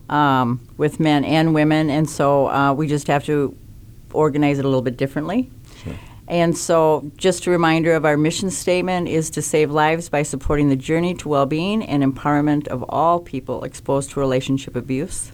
um, 0.10 0.68
with 0.78 1.00
men 1.00 1.24
and 1.24 1.54
women, 1.54 1.90
and 1.90 2.10
so 2.10 2.48
uh, 2.50 2.74
we 2.74 2.88
just 2.88 3.08
have 3.08 3.24
to 3.26 3.56
organize 4.14 4.60
it 4.60 4.66
a 4.66 4.68
little 4.68 4.82
bit 4.82 4.98
differently. 4.98 5.50
And 6.28 6.58
so, 6.58 7.10
just 7.16 7.48
a 7.48 7.52
reminder 7.52 7.94
of 7.94 8.04
our 8.04 8.18
mission 8.18 8.52
statement 8.52 9.08
is 9.08 9.30
to 9.32 9.42
save 9.42 9.72
lives 9.72 10.10
by 10.10 10.24
supporting 10.24 10.68
the 10.68 10.76
journey 10.76 11.14
to 11.16 11.30
well 11.30 11.46
being 11.46 11.84
and 11.84 12.04
empowerment 12.04 12.68
of 12.68 12.84
all 12.90 13.22
people 13.22 13.64
exposed 13.64 14.12
to 14.12 14.20
relationship 14.20 14.76
abuse. 14.76 15.32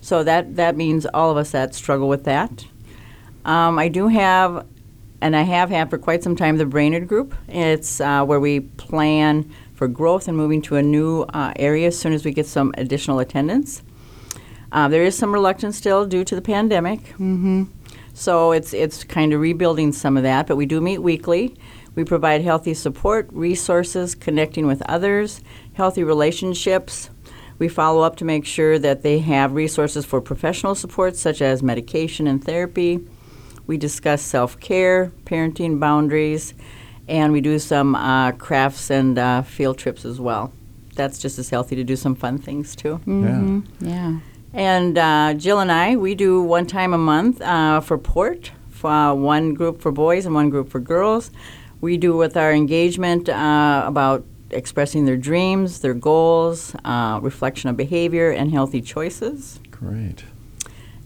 So, 0.00 0.22
that, 0.24 0.56
that 0.56 0.76
means 0.76 1.06
all 1.06 1.30
of 1.30 1.36
us 1.36 1.50
that 1.52 1.74
struggle 1.74 2.08
with 2.08 2.24
that. 2.24 2.66
Um, 3.44 3.78
I 3.78 3.88
do 3.88 4.08
have 4.08 4.66
and 5.20 5.34
I 5.34 5.42
have 5.42 5.70
had 5.70 5.90
for 5.90 5.98
quite 5.98 6.22
some 6.22 6.36
time 6.36 6.58
the 6.58 6.66
Brainerd 6.66 7.08
Group. 7.08 7.34
It's 7.48 8.00
uh, 8.00 8.24
where 8.24 8.40
we 8.40 8.60
plan 8.60 9.50
for 9.74 9.88
growth 9.88 10.28
and 10.28 10.36
moving 10.36 10.62
to 10.62 10.76
a 10.76 10.82
new 10.82 11.22
uh, 11.22 11.52
area 11.56 11.88
as 11.88 11.98
soon 11.98 12.12
as 12.12 12.24
we 12.24 12.32
get 12.32 12.46
some 12.46 12.72
additional 12.76 13.18
attendance. 13.18 13.82
Uh, 14.70 14.88
there 14.88 15.02
is 15.02 15.16
some 15.16 15.32
reluctance 15.32 15.76
still 15.76 16.06
due 16.06 16.24
to 16.24 16.34
the 16.34 16.42
pandemic. 16.42 17.00
Mm-hmm. 17.00 17.64
So 18.14 18.52
it's 18.52 18.74
it's 18.74 19.04
kind 19.04 19.32
of 19.32 19.40
rebuilding 19.40 19.92
some 19.92 20.16
of 20.16 20.24
that, 20.24 20.46
but 20.46 20.56
we 20.56 20.66
do 20.66 20.80
meet 20.80 20.98
weekly. 20.98 21.56
We 21.94 22.04
provide 22.04 22.42
healthy 22.42 22.74
support, 22.74 23.28
resources, 23.32 24.14
connecting 24.14 24.66
with 24.66 24.82
others, 24.82 25.40
healthy 25.74 26.04
relationships. 26.04 27.10
We 27.58 27.68
follow 27.68 28.02
up 28.02 28.16
to 28.16 28.24
make 28.24 28.44
sure 28.44 28.78
that 28.78 29.02
they 29.02 29.18
have 29.20 29.52
resources 29.52 30.04
for 30.04 30.20
professional 30.20 30.74
support, 30.74 31.16
such 31.16 31.42
as 31.42 31.62
medication 31.62 32.26
and 32.26 32.42
therapy. 32.42 33.00
We 33.66 33.76
discuss 33.76 34.22
self 34.22 34.58
care, 34.60 35.12
parenting 35.24 35.80
boundaries, 35.80 36.54
and 37.08 37.32
we 37.32 37.40
do 37.40 37.58
some 37.58 37.94
uh, 37.94 38.32
crafts 38.32 38.90
and 38.90 39.18
uh, 39.18 39.42
field 39.42 39.78
trips 39.78 40.04
as 40.04 40.20
well. 40.20 40.52
That's 40.94 41.18
just 41.18 41.38
as 41.38 41.50
healthy 41.50 41.76
to 41.76 41.84
do 41.84 41.96
some 41.96 42.14
fun 42.14 42.38
things 42.38 42.76
too. 42.76 43.00
Mm-hmm. 43.06 43.86
Yeah. 43.86 44.18
And 44.52 44.96
uh, 44.96 45.34
Jill 45.34 45.60
and 45.60 45.70
I, 45.70 45.96
we 45.96 46.14
do 46.14 46.42
one 46.42 46.66
time 46.66 46.94
a 46.94 46.98
month 46.98 47.40
uh, 47.42 47.80
for 47.80 47.98
Port, 47.98 48.52
for, 48.70 48.90
uh, 48.90 49.14
one 49.14 49.54
group 49.54 49.80
for 49.80 49.92
boys 49.92 50.26
and 50.26 50.34
one 50.34 50.50
group 50.50 50.70
for 50.70 50.80
girls. 50.80 51.30
We 51.80 51.96
do 51.96 52.16
with 52.16 52.36
our 52.36 52.52
engagement 52.52 53.28
uh, 53.28 53.84
about 53.86 54.24
expressing 54.50 55.04
their 55.04 55.16
dreams, 55.16 55.80
their 55.80 55.94
goals, 55.94 56.74
uh, 56.84 57.18
reflection 57.22 57.70
of 57.70 57.76
behavior, 57.76 58.30
and 58.30 58.50
healthy 58.50 58.80
choices. 58.80 59.60
Great. 59.70 60.24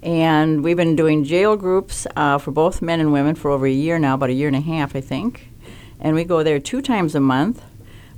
And 0.03 0.65
we've 0.65 0.77
been 0.77 0.97
doing 0.97 1.23
jail 1.25 1.57
groups 1.57 2.07
uh, 2.17 2.39
for 2.39 2.51
both 2.51 2.83
men 2.83 2.99
and 2.99 3.13
women 3.13 3.35
for 3.35 3.51
over 3.51 3.67
a 3.67 3.73
year 3.73 3.99
now, 3.99 4.15
about 4.15 4.31
a 4.31 4.33
year 4.33 4.49
and 4.49 4.57
a 4.57 4.61
half, 4.61 4.97
I 4.97 5.01
think. 5.01 5.49
And 6.01 6.17
we 6.17 6.25
go 6.25 6.43
there 6.43 6.59
two 6.59 6.83
times 6.83 7.15
a 7.15 7.21
month 7.21 7.63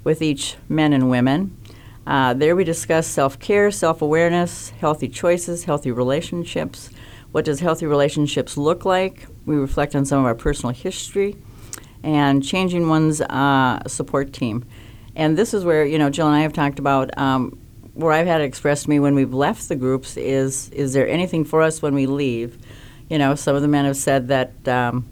with 0.03 0.23
each 0.23 0.57
men 0.69 0.93
and 0.93 1.11
women. 1.11 1.57
Uh, 2.07 2.35
there 2.35 2.57
we 2.57 2.65
discuss 2.65 3.07
self 3.07 3.39
care, 3.39 3.71
self 3.71 4.01
awareness, 4.03 4.71
healthy 4.71 5.09
choices, 5.09 5.65
healthy 5.65 5.91
relationships. 5.91 6.91
What 7.33 7.45
does 7.45 7.61
healthy 7.61 7.87
relationships 7.87 8.57
look 8.57 8.85
like? 8.85 9.27
We 9.45 9.57
reflect 9.57 9.95
on 9.95 10.05
some 10.05 10.21
of 10.21 10.27
our 10.27 10.35
personal 10.35 10.75
history 10.75 11.37
and 12.03 12.45
changing 12.45 12.89
one's 12.89 13.21
uh, 13.23 13.83
support 13.87 14.33
team. 14.33 14.65
And 15.17 15.39
this 15.39 15.55
is 15.55 15.65
where, 15.65 15.85
you 15.85 15.99
know, 15.99 16.11
Jill 16.11 16.27
and 16.27 16.37
I 16.37 16.41
have 16.41 16.53
talked 16.53 16.79
about 16.79 17.17
um, 17.17 17.59
where 17.95 18.13
I've 18.13 18.27
had 18.27 18.41
it 18.41 18.45
expressed 18.45 18.85
to 18.85 18.91
me 18.91 18.99
when 18.99 19.15
we've 19.15 19.33
left 19.33 19.69
the 19.69 19.77
groups 19.77 20.17
is 20.17 20.69
is 20.71 20.93
there 20.93 21.09
anything 21.09 21.45
for 21.45 21.63
us 21.63 21.81
when 21.81 21.95
we 21.95 22.07
leave? 22.07 22.59
You 23.09 23.19
know, 23.19 23.35
some 23.35 23.55
of 23.55 23.63
the 23.63 23.69
men 23.69 23.85
have 23.85 23.97
said 23.97 24.29
that 24.29 24.67
um, 24.67 25.09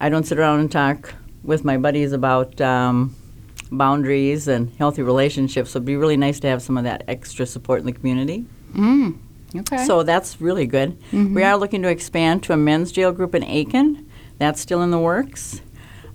I 0.00 0.08
don't 0.08 0.24
sit 0.24 0.38
around 0.38 0.60
and 0.60 0.70
talk 0.70 1.14
with 1.42 1.64
my 1.64 1.78
buddies 1.78 2.12
about 2.12 2.60
um, 2.60 3.16
boundaries 3.70 4.48
and 4.48 4.70
healthy 4.76 5.02
relationships. 5.02 5.70
So 5.70 5.78
it'd 5.78 5.86
be 5.86 5.96
really 5.96 6.16
nice 6.16 6.40
to 6.40 6.48
have 6.48 6.60
some 6.60 6.76
of 6.76 6.84
that 6.84 7.04
extra 7.08 7.46
support 7.46 7.80
in 7.80 7.86
the 7.86 7.92
community. 7.92 8.44
Mm. 8.72 9.18
Okay. 9.56 9.84
So 9.84 10.02
that's 10.02 10.40
really 10.40 10.66
good. 10.66 10.96
We 11.34 11.42
are 11.42 11.56
looking 11.56 11.82
to 11.82 11.88
expand 11.88 12.42
to 12.44 12.52
a 12.52 12.56
men's 12.56 12.92
jail 12.92 13.12
group 13.12 13.34
in 13.34 13.42
Aitkin. 13.42 14.04
That's 14.38 14.60
still 14.60 14.82
in 14.82 14.90
the 14.90 14.98
works. 14.98 15.60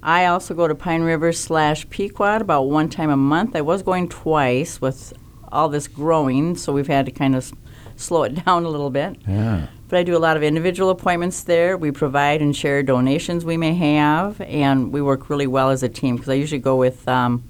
I 0.06 0.28
also 0.28 0.54
go 0.54 0.68
to 0.68 0.76
Pine 0.76 1.02
River 1.02 1.32
slash 1.34 1.90
Pequot 1.90 2.38
about 2.42 2.64
one 2.70 2.90
time 2.90 3.10
a 3.10 3.18
month. 3.18 3.56
I 3.56 3.62
was 3.62 3.82
going 3.82 4.08
twice 4.08 4.80
with 4.80 5.14
all 5.52 5.68
this 5.68 5.88
growing, 5.88 6.56
so 6.56 6.72
we've 6.72 6.86
had 6.88 7.08
to 7.08 7.12
kind 7.12 7.36
of 7.36 7.42
s- 7.44 7.54
slow 7.96 8.22
it 8.24 8.36
down 8.46 8.66
a 8.66 8.70
little 8.70 8.92
bit. 8.92 9.18
Yeah. 9.28 9.66
But 9.88 9.98
I 9.98 10.04
do 10.04 10.16
a 10.16 10.20
lot 10.20 10.38
of 10.38 10.44
individual 10.44 10.92
appointments 10.92 11.42
there. 11.44 11.76
We 11.76 11.90
provide 11.90 12.42
and 12.44 12.56
share 12.56 12.84
donations 12.84 13.46
we 13.46 13.58
may 13.58 13.74
have, 13.74 14.40
and 14.42 14.94
we 14.94 15.02
work 15.02 15.28
really 15.28 15.48
well 15.48 15.72
as 15.72 15.82
a 15.82 15.90
team 15.90 16.16
because 16.18 16.30
I 16.30 16.36
usually 16.36 16.62
go 16.62 16.76
with 16.76 17.08
um, 17.08 17.44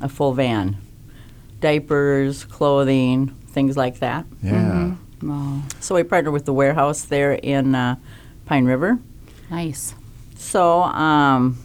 a 0.00 0.08
full 0.08 0.32
van 0.32 0.78
diapers, 1.60 2.44
clothing, 2.44 3.28
things 3.48 3.76
like 3.76 3.98
that. 4.00 4.24
Yeah. 4.42 4.94
Wow. 5.22 5.62
So 5.78 5.94
we 5.94 6.02
partner 6.02 6.30
with 6.30 6.44
the 6.46 6.52
warehouse 6.54 7.02
there 7.02 7.32
in 7.34 7.74
uh, 7.74 7.96
Pine 8.46 8.64
River. 8.64 8.98
Nice. 9.50 9.94
So 10.36 10.82
um, 10.82 11.58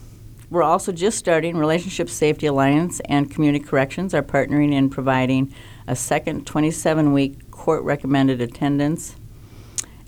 we're 0.48 0.62
also 0.62 0.92
just 0.92 1.18
starting 1.18 1.56
Relationship 1.56 2.08
Safety 2.08 2.46
Alliance 2.46 3.00
and 3.06 3.30
Community 3.30 3.64
Corrections 3.64 4.14
are 4.14 4.22
partnering 4.22 4.72
in 4.72 4.88
providing 4.88 5.52
a 5.88 5.96
second 5.96 6.46
27-week 6.46 7.50
court-recommended 7.50 8.40
attendance. 8.40 9.16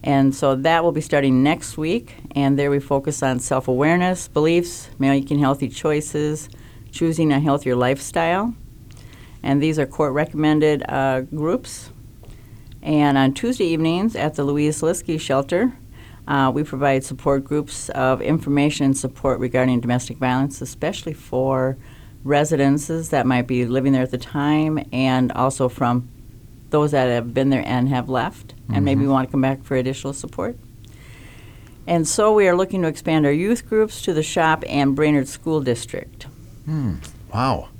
And 0.04 0.32
so 0.32 0.54
that 0.54 0.84
will 0.84 0.92
be 0.92 1.00
starting 1.00 1.42
next 1.42 1.76
week, 1.76 2.14
and 2.36 2.56
there 2.56 2.70
we 2.70 2.78
focus 2.78 3.20
on 3.20 3.40
self-awareness, 3.40 4.28
beliefs, 4.28 4.90
making 4.98 5.40
healthy 5.40 5.68
choices, 5.68 6.48
choosing 6.92 7.32
a 7.32 7.40
healthier 7.40 7.74
lifestyle. 7.74 8.54
And 9.42 9.60
these 9.60 9.76
are 9.78 9.86
court-recommended 9.86 10.84
uh, 10.88 11.22
groups. 11.22 11.90
And 12.80 13.18
on 13.18 13.34
Tuesday 13.34 13.64
evenings 13.64 14.14
at 14.14 14.34
the 14.34 14.44
Louise 14.44 14.82
Liskey 14.82 15.20
Shelter, 15.20 15.76
uh, 16.28 16.50
we 16.54 16.62
provide 16.62 17.02
support 17.02 17.42
groups 17.42 17.88
of 17.90 18.20
information 18.20 18.86
and 18.86 18.96
support 18.96 19.40
regarding 19.40 19.80
domestic 19.80 20.18
violence, 20.18 20.60
especially 20.60 21.14
for 21.14 21.78
residences 22.22 23.08
that 23.08 23.26
might 23.26 23.46
be 23.46 23.64
living 23.64 23.94
there 23.94 24.02
at 24.02 24.10
the 24.10 24.18
time 24.18 24.78
and 24.92 25.32
also 25.32 25.70
from 25.70 26.06
those 26.68 26.90
that 26.90 27.06
have 27.06 27.32
been 27.32 27.48
there 27.48 27.64
and 27.66 27.88
have 27.88 28.10
left 28.10 28.52
and 28.74 28.84
maybe 28.84 29.06
want 29.06 29.26
to 29.26 29.32
come 29.32 29.40
back 29.40 29.64
for 29.64 29.76
additional 29.76 30.12
support. 30.12 30.58
And 31.86 32.06
so 32.06 32.34
we 32.34 32.46
are 32.46 32.54
looking 32.54 32.82
to 32.82 32.88
expand 32.88 33.24
our 33.24 33.32
youth 33.32 33.66
groups 33.66 34.02
to 34.02 34.12
the 34.12 34.22
shop 34.22 34.62
and 34.68 34.94
Brainerd 34.94 35.26
School 35.28 35.62
District. 35.62 36.26
Wow. 37.32 37.70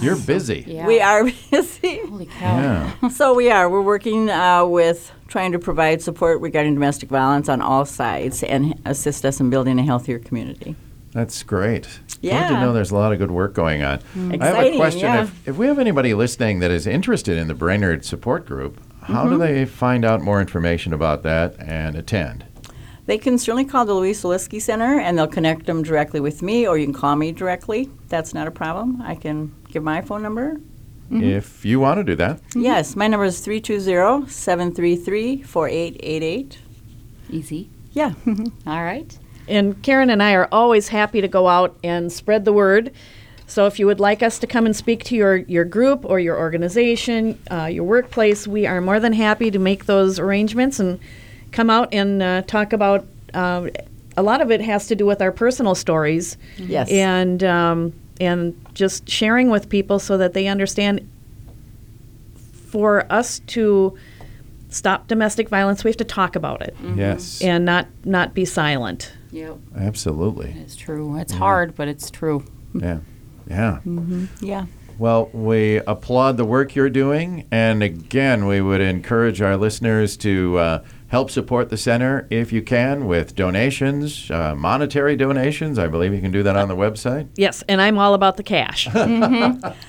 You're 0.00 0.16
busy. 0.16 0.64
Yeah. 0.66 0.86
We 0.86 1.00
are 1.00 1.24
busy. 1.50 1.98
Holy 2.06 2.26
cow. 2.26 2.56
Yeah. 3.02 3.08
So 3.08 3.34
we 3.34 3.50
are. 3.50 3.68
We're 3.68 3.82
working 3.82 4.30
uh, 4.30 4.64
with 4.64 5.12
trying 5.28 5.52
to 5.52 5.58
provide 5.58 6.00
support 6.02 6.40
regarding 6.40 6.74
domestic 6.74 7.08
violence 7.08 7.48
on 7.48 7.60
all 7.60 7.84
sides 7.84 8.42
and 8.42 8.80
assist 8.84 9.24
us 9.24 9.40
in 9.40 9.50
building 9.50 9.78
a 9.78 9.82
healthier 9.82 10.18
community. 10.18 10.76
That's 11.12 11.42
great. 11.42 12.00
Glad 12.22 12.48
to 12.48 12.54
know 12.60 12.72
there's 12.72 12.90
a 12.90 12.94
lot 12.96 13.12
of 13.12 13.18
good 13.18 13.30
work 13.30 13.52
going 13.52 13.82
on. 13.82 13.96
Exciting, 13.98 14.40
I 14.42 14.46
have 14.46 14.64
a 14.64 14.76
question. 14.76 15.00
yeah. 15.00 15.22
If, 15.24 15.48
if 15.48 15.56
we 15.58 15.66
have 15.66 15.78
anybody 15.78 16.14
listening 16.14 16.60
that 16.60 16.70
is 16.70 16.86
interested 16.86 17.36
in 17.36 17.48
the 17.48 17.54
Brainerd 17.54 18.04
support 18.04 18.46
group, 18.46 18.80
how 19.02 19.24
Mm-hmm. 19.24 19.30
do 19.32 19.38
they 19.38 19.64
find 19.66 20.04
out 20.06 20.22
more 20.22 20.40
information 20.40 20.92
about 20.94 21.22
that 21.24 21.56
and 21.60 21.96
attend? 21.96 22.44
They 23.06 23.18
can 23.18 23.36
certainly 23.36 23.64
call 23.64 23.84
the 23.84 23.94
Louise 23.94 24.22
Zaleski 24.22 24.60
Center 24.60 25.00
and 25.00 25.18
they'll 25.18 25.26
connect 25.26 25.66
them 25.66 25.82
directly 25.82 26.20
with 26.20 26.40
me, 26.40 26.66
or 26.66 26.78
you 26.78 26.86
can 26.86 26.94
call 26.94 27.16
me 27.16 27.32
directly. 27.32 27.90
That's 28.08 28.32
not 28.32 28.46
a 28.46 28.52
problem. 28.52 29.02
I 29.02 29.16
can 29.16 29.54
give 29.70 29.82
my 29.82 30.02
phone 30.02 30.22
number. 30.22 30.60
If 31.10 31.64
you 31.64 31.78
want 31.78 31.98
to 31.98 32.04
do 32.04 32.16
that. 32.16 32.40
Yes, 32.54 32.96
my 32.96 33.06
number 33.06 33.26
is 33.26 33.40
320 33.40 34.30
733 34.30 35.42
4888. 35.42 36.58
Easy. 37.28 37.68
Yeah. 37.92 38.14
All 38.66 38.82
right. 38.82 39.18
And 39.46 39.82
Karen 39.82 40.08
and 40.08 40.22
I 40.22 40.32
are 40.32 40.48
always 40.50 40.88
happy 40.88 41.20
to 41.20 41.28
go 41.28 41.48
out 41.48 41.76
and 41.84 42.10
spread 42.10 42.46
the 42.46 42.52
word. 42.52 42.92
So 43.46 43.66
if 43.66 43.78
you 43.78 43.84
would 43.86 44.00
like 44.00 44.22
us 44.22 44.38
to 44.38 44.46
come 44.46 44.64
and 44.64 44.74
speak 44.74 45.04
to 45.04 45.16
your, 45.16 45.36
your 45.36 45.64
group 45.64 46.06
or 46.06 46.18
your 46.18 46.38
organization, 46.38 47.38
uh, 47.50 47.66
your 47.66 47.84
workplace, 47.84 48.48
we 48.48 48.66
are 48.66 48.80
more 48.80 48.98
than 48.98 49.12
happy 49.12 49.50
to 49.50 49.58
make 49.58 49.84
those 49.84 50.18
arrangements 50.18 50.80
and 50.80 50.98
come 51.52 51.70
out 51.70 51.92
and 51.94 52.22
uh, 52.22 52.42
talk 52.42 52.72
about. 52.72 53.06
Uh, 53.34 53.68
a 54.16 54.22
lot 54.22 54.42
of 54.42 54.50
it 54.50 54.60
has 54.60 54.88
to 54.88 54.94
do 54.94 55.06
with 55.06 55.22
our 55.22 55.32
personal 55.32 55.74
stories, 55.74 56.36
Yes. 56.58 56.90
and 56.90 57.42
um, 57.44 57.92
and 58.20 58.54
just 58.74 59.08
sharing 59.08 59.48
with 59.48 59.68
people 59.68 59.98
so 59.98 60.18
that 60.18 60.34
they 60.34 60.48
understand. 60.48 61.08
For 62.70 63.04
us 63.12 63.40
to 63.48 63.98
stop 64.70 65.06
domestic 65.06 65.50
violence, 65.50 65.84
we 65.84 65.90
have 65.90 65.98
to 65.98 66.04
talk 66.04 66.36
about 66.36 66.62
it 66.62 66.74
Yes. 66.96 67.42
and 67.42 67.64
not 67.66 67.86
not 68.04 68.32
be 68.32 68.44
silent. 68.46 69.12
Yep. 69.30 69.58
Absolutely. 69.76 70.54
It's 70.58 70.74
true. 70.76 71.16
It's 71.18 71.32
hard, 71.34 71.74
but 71.76 71.88
it's 71.88 72.10
true. 72.10 72.44
Yeah. 72.74 72.98
Yeah. 73.48 73.80
Yeah. 74.40 74.66
Well, 74.98 75.28
we 75.34 75.78
applaud 75.86 76.36
the 76.38 76.44
work 76.44 76.74
you're 76.74 76.88
doing. 76.90 77.46
And 77.50 77.82
again, 77.82 78.46
we 78.46 78.60
would 78.62 78.80
encourage 78.80 79.40
our 79.42 79.56
listeners 79.56 80.16
to 80.18 80.56
uh, 80.58 80.84
help 81.12 81.30
support 81.30 81.68
the 81.68 81.76
center 81.76 82.26
if 82.30 82.50
you 82.54 82.62
can 82.62 83.06
with 83.06 83.36
donations, 83.36 84.30
uh, 84.30 84.54
monetary 84.56 85.14
donations. 85.14 85.78
I 85.78 85.86
believe 85.86 86.14
you 86.14 86.22
can 86.22 86.32
do 86.32 86.42
that 86.42 86.56
on 86.56 86.68
the 86.68 86.74
website. 86.74 87.28
Yes, 87.36 87.62
and 87.68 87.82
I'm 87.82 87.98
all 87.98 88.14
about 88.14 88.38
the 88.38 88.42
cash. 88.42 88.86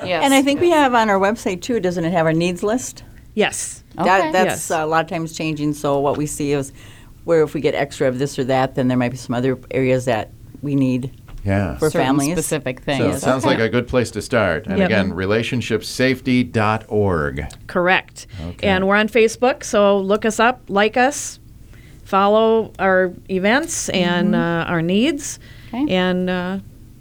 Yes. 0.04 0.26
And 0.26 0.34
I 0.34 0.42
think 0.42 0.60
we 0.60 0.70
have 0.72 0.94
on 0.94 1.10
our 1.10 1.18
website 1.18 1.62
too, 1.62 1.80
doesn't 1.80 2.04
it 2.04 2.12
have 2.12 2.26
our 2.26 2.34
needs 2.34 2.62
list? 2.62 3.04
yes. 3.36 3.84
Okay. 3.98 4.06
That, 4.06 4.34
that's 4.34 4.70
Yes. 4.70 4.72
a 4.72 4.86
lot 4.86 5.06
of 5.06 5.10
times 5.10 5.32
changing. 5.38 5.74
So 5.74 6.00
what 6.00 6.18
we 6.18 6.26
see 6.26 6.52
is 6.52 6.74
where 7.24 7.42
if 7.44 7.54
we 7.54 7.62
get 7.62 7.74
extra 7.76 8.08
of 8.08 8.20
this 8.20 8.38
or 8.38 8.44
that, 8.46 8.76
then 8.76 8.88
there 8.90 8.98
might 8.98 9.12
be 9.12 9.18
some 9.18 9.34
other 9.36 9.58
areas 9.72 10.06
that 10.06 10.32
we 10.62 10.76
need 10.76 11.12
Yeah. 11.46 11.76
for 11.78 11.90
Certain 11.90 12.06
families. 12.08 12.32
specific 12.34 12.80
So 12.80 12.86
things. 12.86 13.16
it 13.18 13.20
sounds 13.20 13.46
like 13.46 13.60
a 13.60 13.70
good 13.70 13.88
place 13.88 14.12
to 14.12 14.22
start. 14.22 14.66
And 14.68 14.78
Yep. 14.78 14.86
again, 14.86 15.12
relationshipsafety.org. 15.12 17.46
Correct. 17.68 18.28
Okay. 18.48 18.68
And 18.68 18.88
we're 18.88 18.96
on 18.96 19.10
Facebook, 19.10 19.64
so 19.64 20.00
look 20.00 20.26
us 20.26 20.40
up, 20.40 20.62
like 20.70 20.96
us, 20.98 21.40
follow 22.06 22.72
our 22.80 23.14
events 23.30 23.90
and 23.90 24.36
uh, 24.36 24.66
our 24.68 24.82
needs, 24.82 25.40
Okay. 25.74 25.94
and 25.94 26.30
uh, 26.30 26.60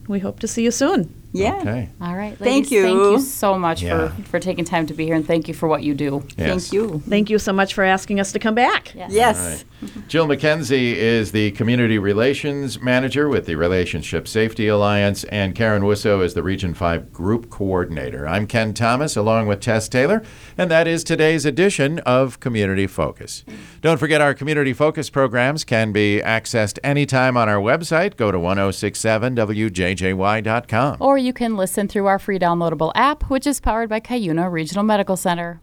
we 0.09 0.19
hope 0.19 0.41
to 0.41 0.49
see 0.49 0.65
you 0.65 0.71
soon. 0.71 1.13
Yeah. 1.33 1.55
Okay. 1.57 1.89
All 2.01 2.15
right. 2.15 2.37
Thank 2.39 2.71
ladies, 2.71 2.71
Thank 2.71 2.95
you. 2.95 3.13
you 3.13 3.21
so 3.21 3.59
much 3.59 3.83
Yeah. 3.83 4.09
for, 4.09 4.23
for 4.25 4.41
taking 4.41 4.65
time 4.65 4.87
to 4.87 4.95
be 4.95 5.05
here, 5.07 5.15
and 5.15 5.27
thank 5.27 5.49
you 5.49 5.55
for 5.55 5.69
what 5.69 5.83
you 5.83 5.95
do. 5.95 6.23
Yes. 6.37 6.49
Thank 6.69 6.73
you. 6.73 7.03
Thank 7.09 7.31
you 7.31 7.39
so 7.39 7.53
much 7.53 7.75
for 7.75 7.85
asking 7.85 8.21
us 8.21 8.33
to 8.33 8.39
come 8.39 8.55
back. 8.55 8.95
Yes. 8.95 9.39
All 9.39 9.49
right. 9.49 9.65
Jill 10.09 10.29
McKenzie 10.29 10.95
is 10.95 11.33
the 11.33 11.51
Community 11.53 11.99
Relations 11.99 12.81
Manager 12.81 13.29
with 13.29 13.47
the 13.47 13.57
Relationship 13.57 14.29
Safety 14.29 14.69
Alliance, 14.69 15.25
and 15.25 15.55
Karen 15.57 15.83
Wussow 15.83 16.23
is 16.23 16.35
the 16.35 16.43
Region 16.43 16.73
5 16.75 17.13
Group 17.13 17.51
Coordinator. 17.51 18.29
I'm 18.29 18.47
Ken 18.47 18.75
Thomas 18.75 19.17
along 19.17 19.49
with 19.49 19.59
Tess 19.61 19.89
Taylor, 19.89 20.23
and 20.57 20.71
that 20.71 20.87
is 20.87 21.03
today's 21.03 21.45
edition 21.45 21.99
of 22.01 22.39
Community 22.39 22.87
Focus. 22.87 23.45
Don't 23.81 23.99
forget 23.99 24.21
our 24.21 24.35
Community 24.35 24.73
Focus 24.73 25.11
programs 25.11 25.65
can 25.65 25.91
be 25.91 26.21
accessed 26.25 26.79
anytime 26.85 27.37
on 27.37 27.49
our 27.49 27.61
website. 27.61 28.17
Go 28.17 28.31
to 28.31 28.39
1067wjjy.com. 28.39 30.97
Or 31.01 31.19
you 31.23 31.33
can 31.33 31.57
listen 31.57 31.89
through 31.89 32.07
our 32.07 32.19
free 32.19 32.39
downloadable 32.39 32.93
app, 32.95 33.31
which 33.31 33.47
is 33.47 33.61
powered 33.61 33.89
by 33.89 34.01
Cuyuna 34.01 34.51
Regional 34.51 34.85
Medical 34.85 35.17
Center. 35.17 35.61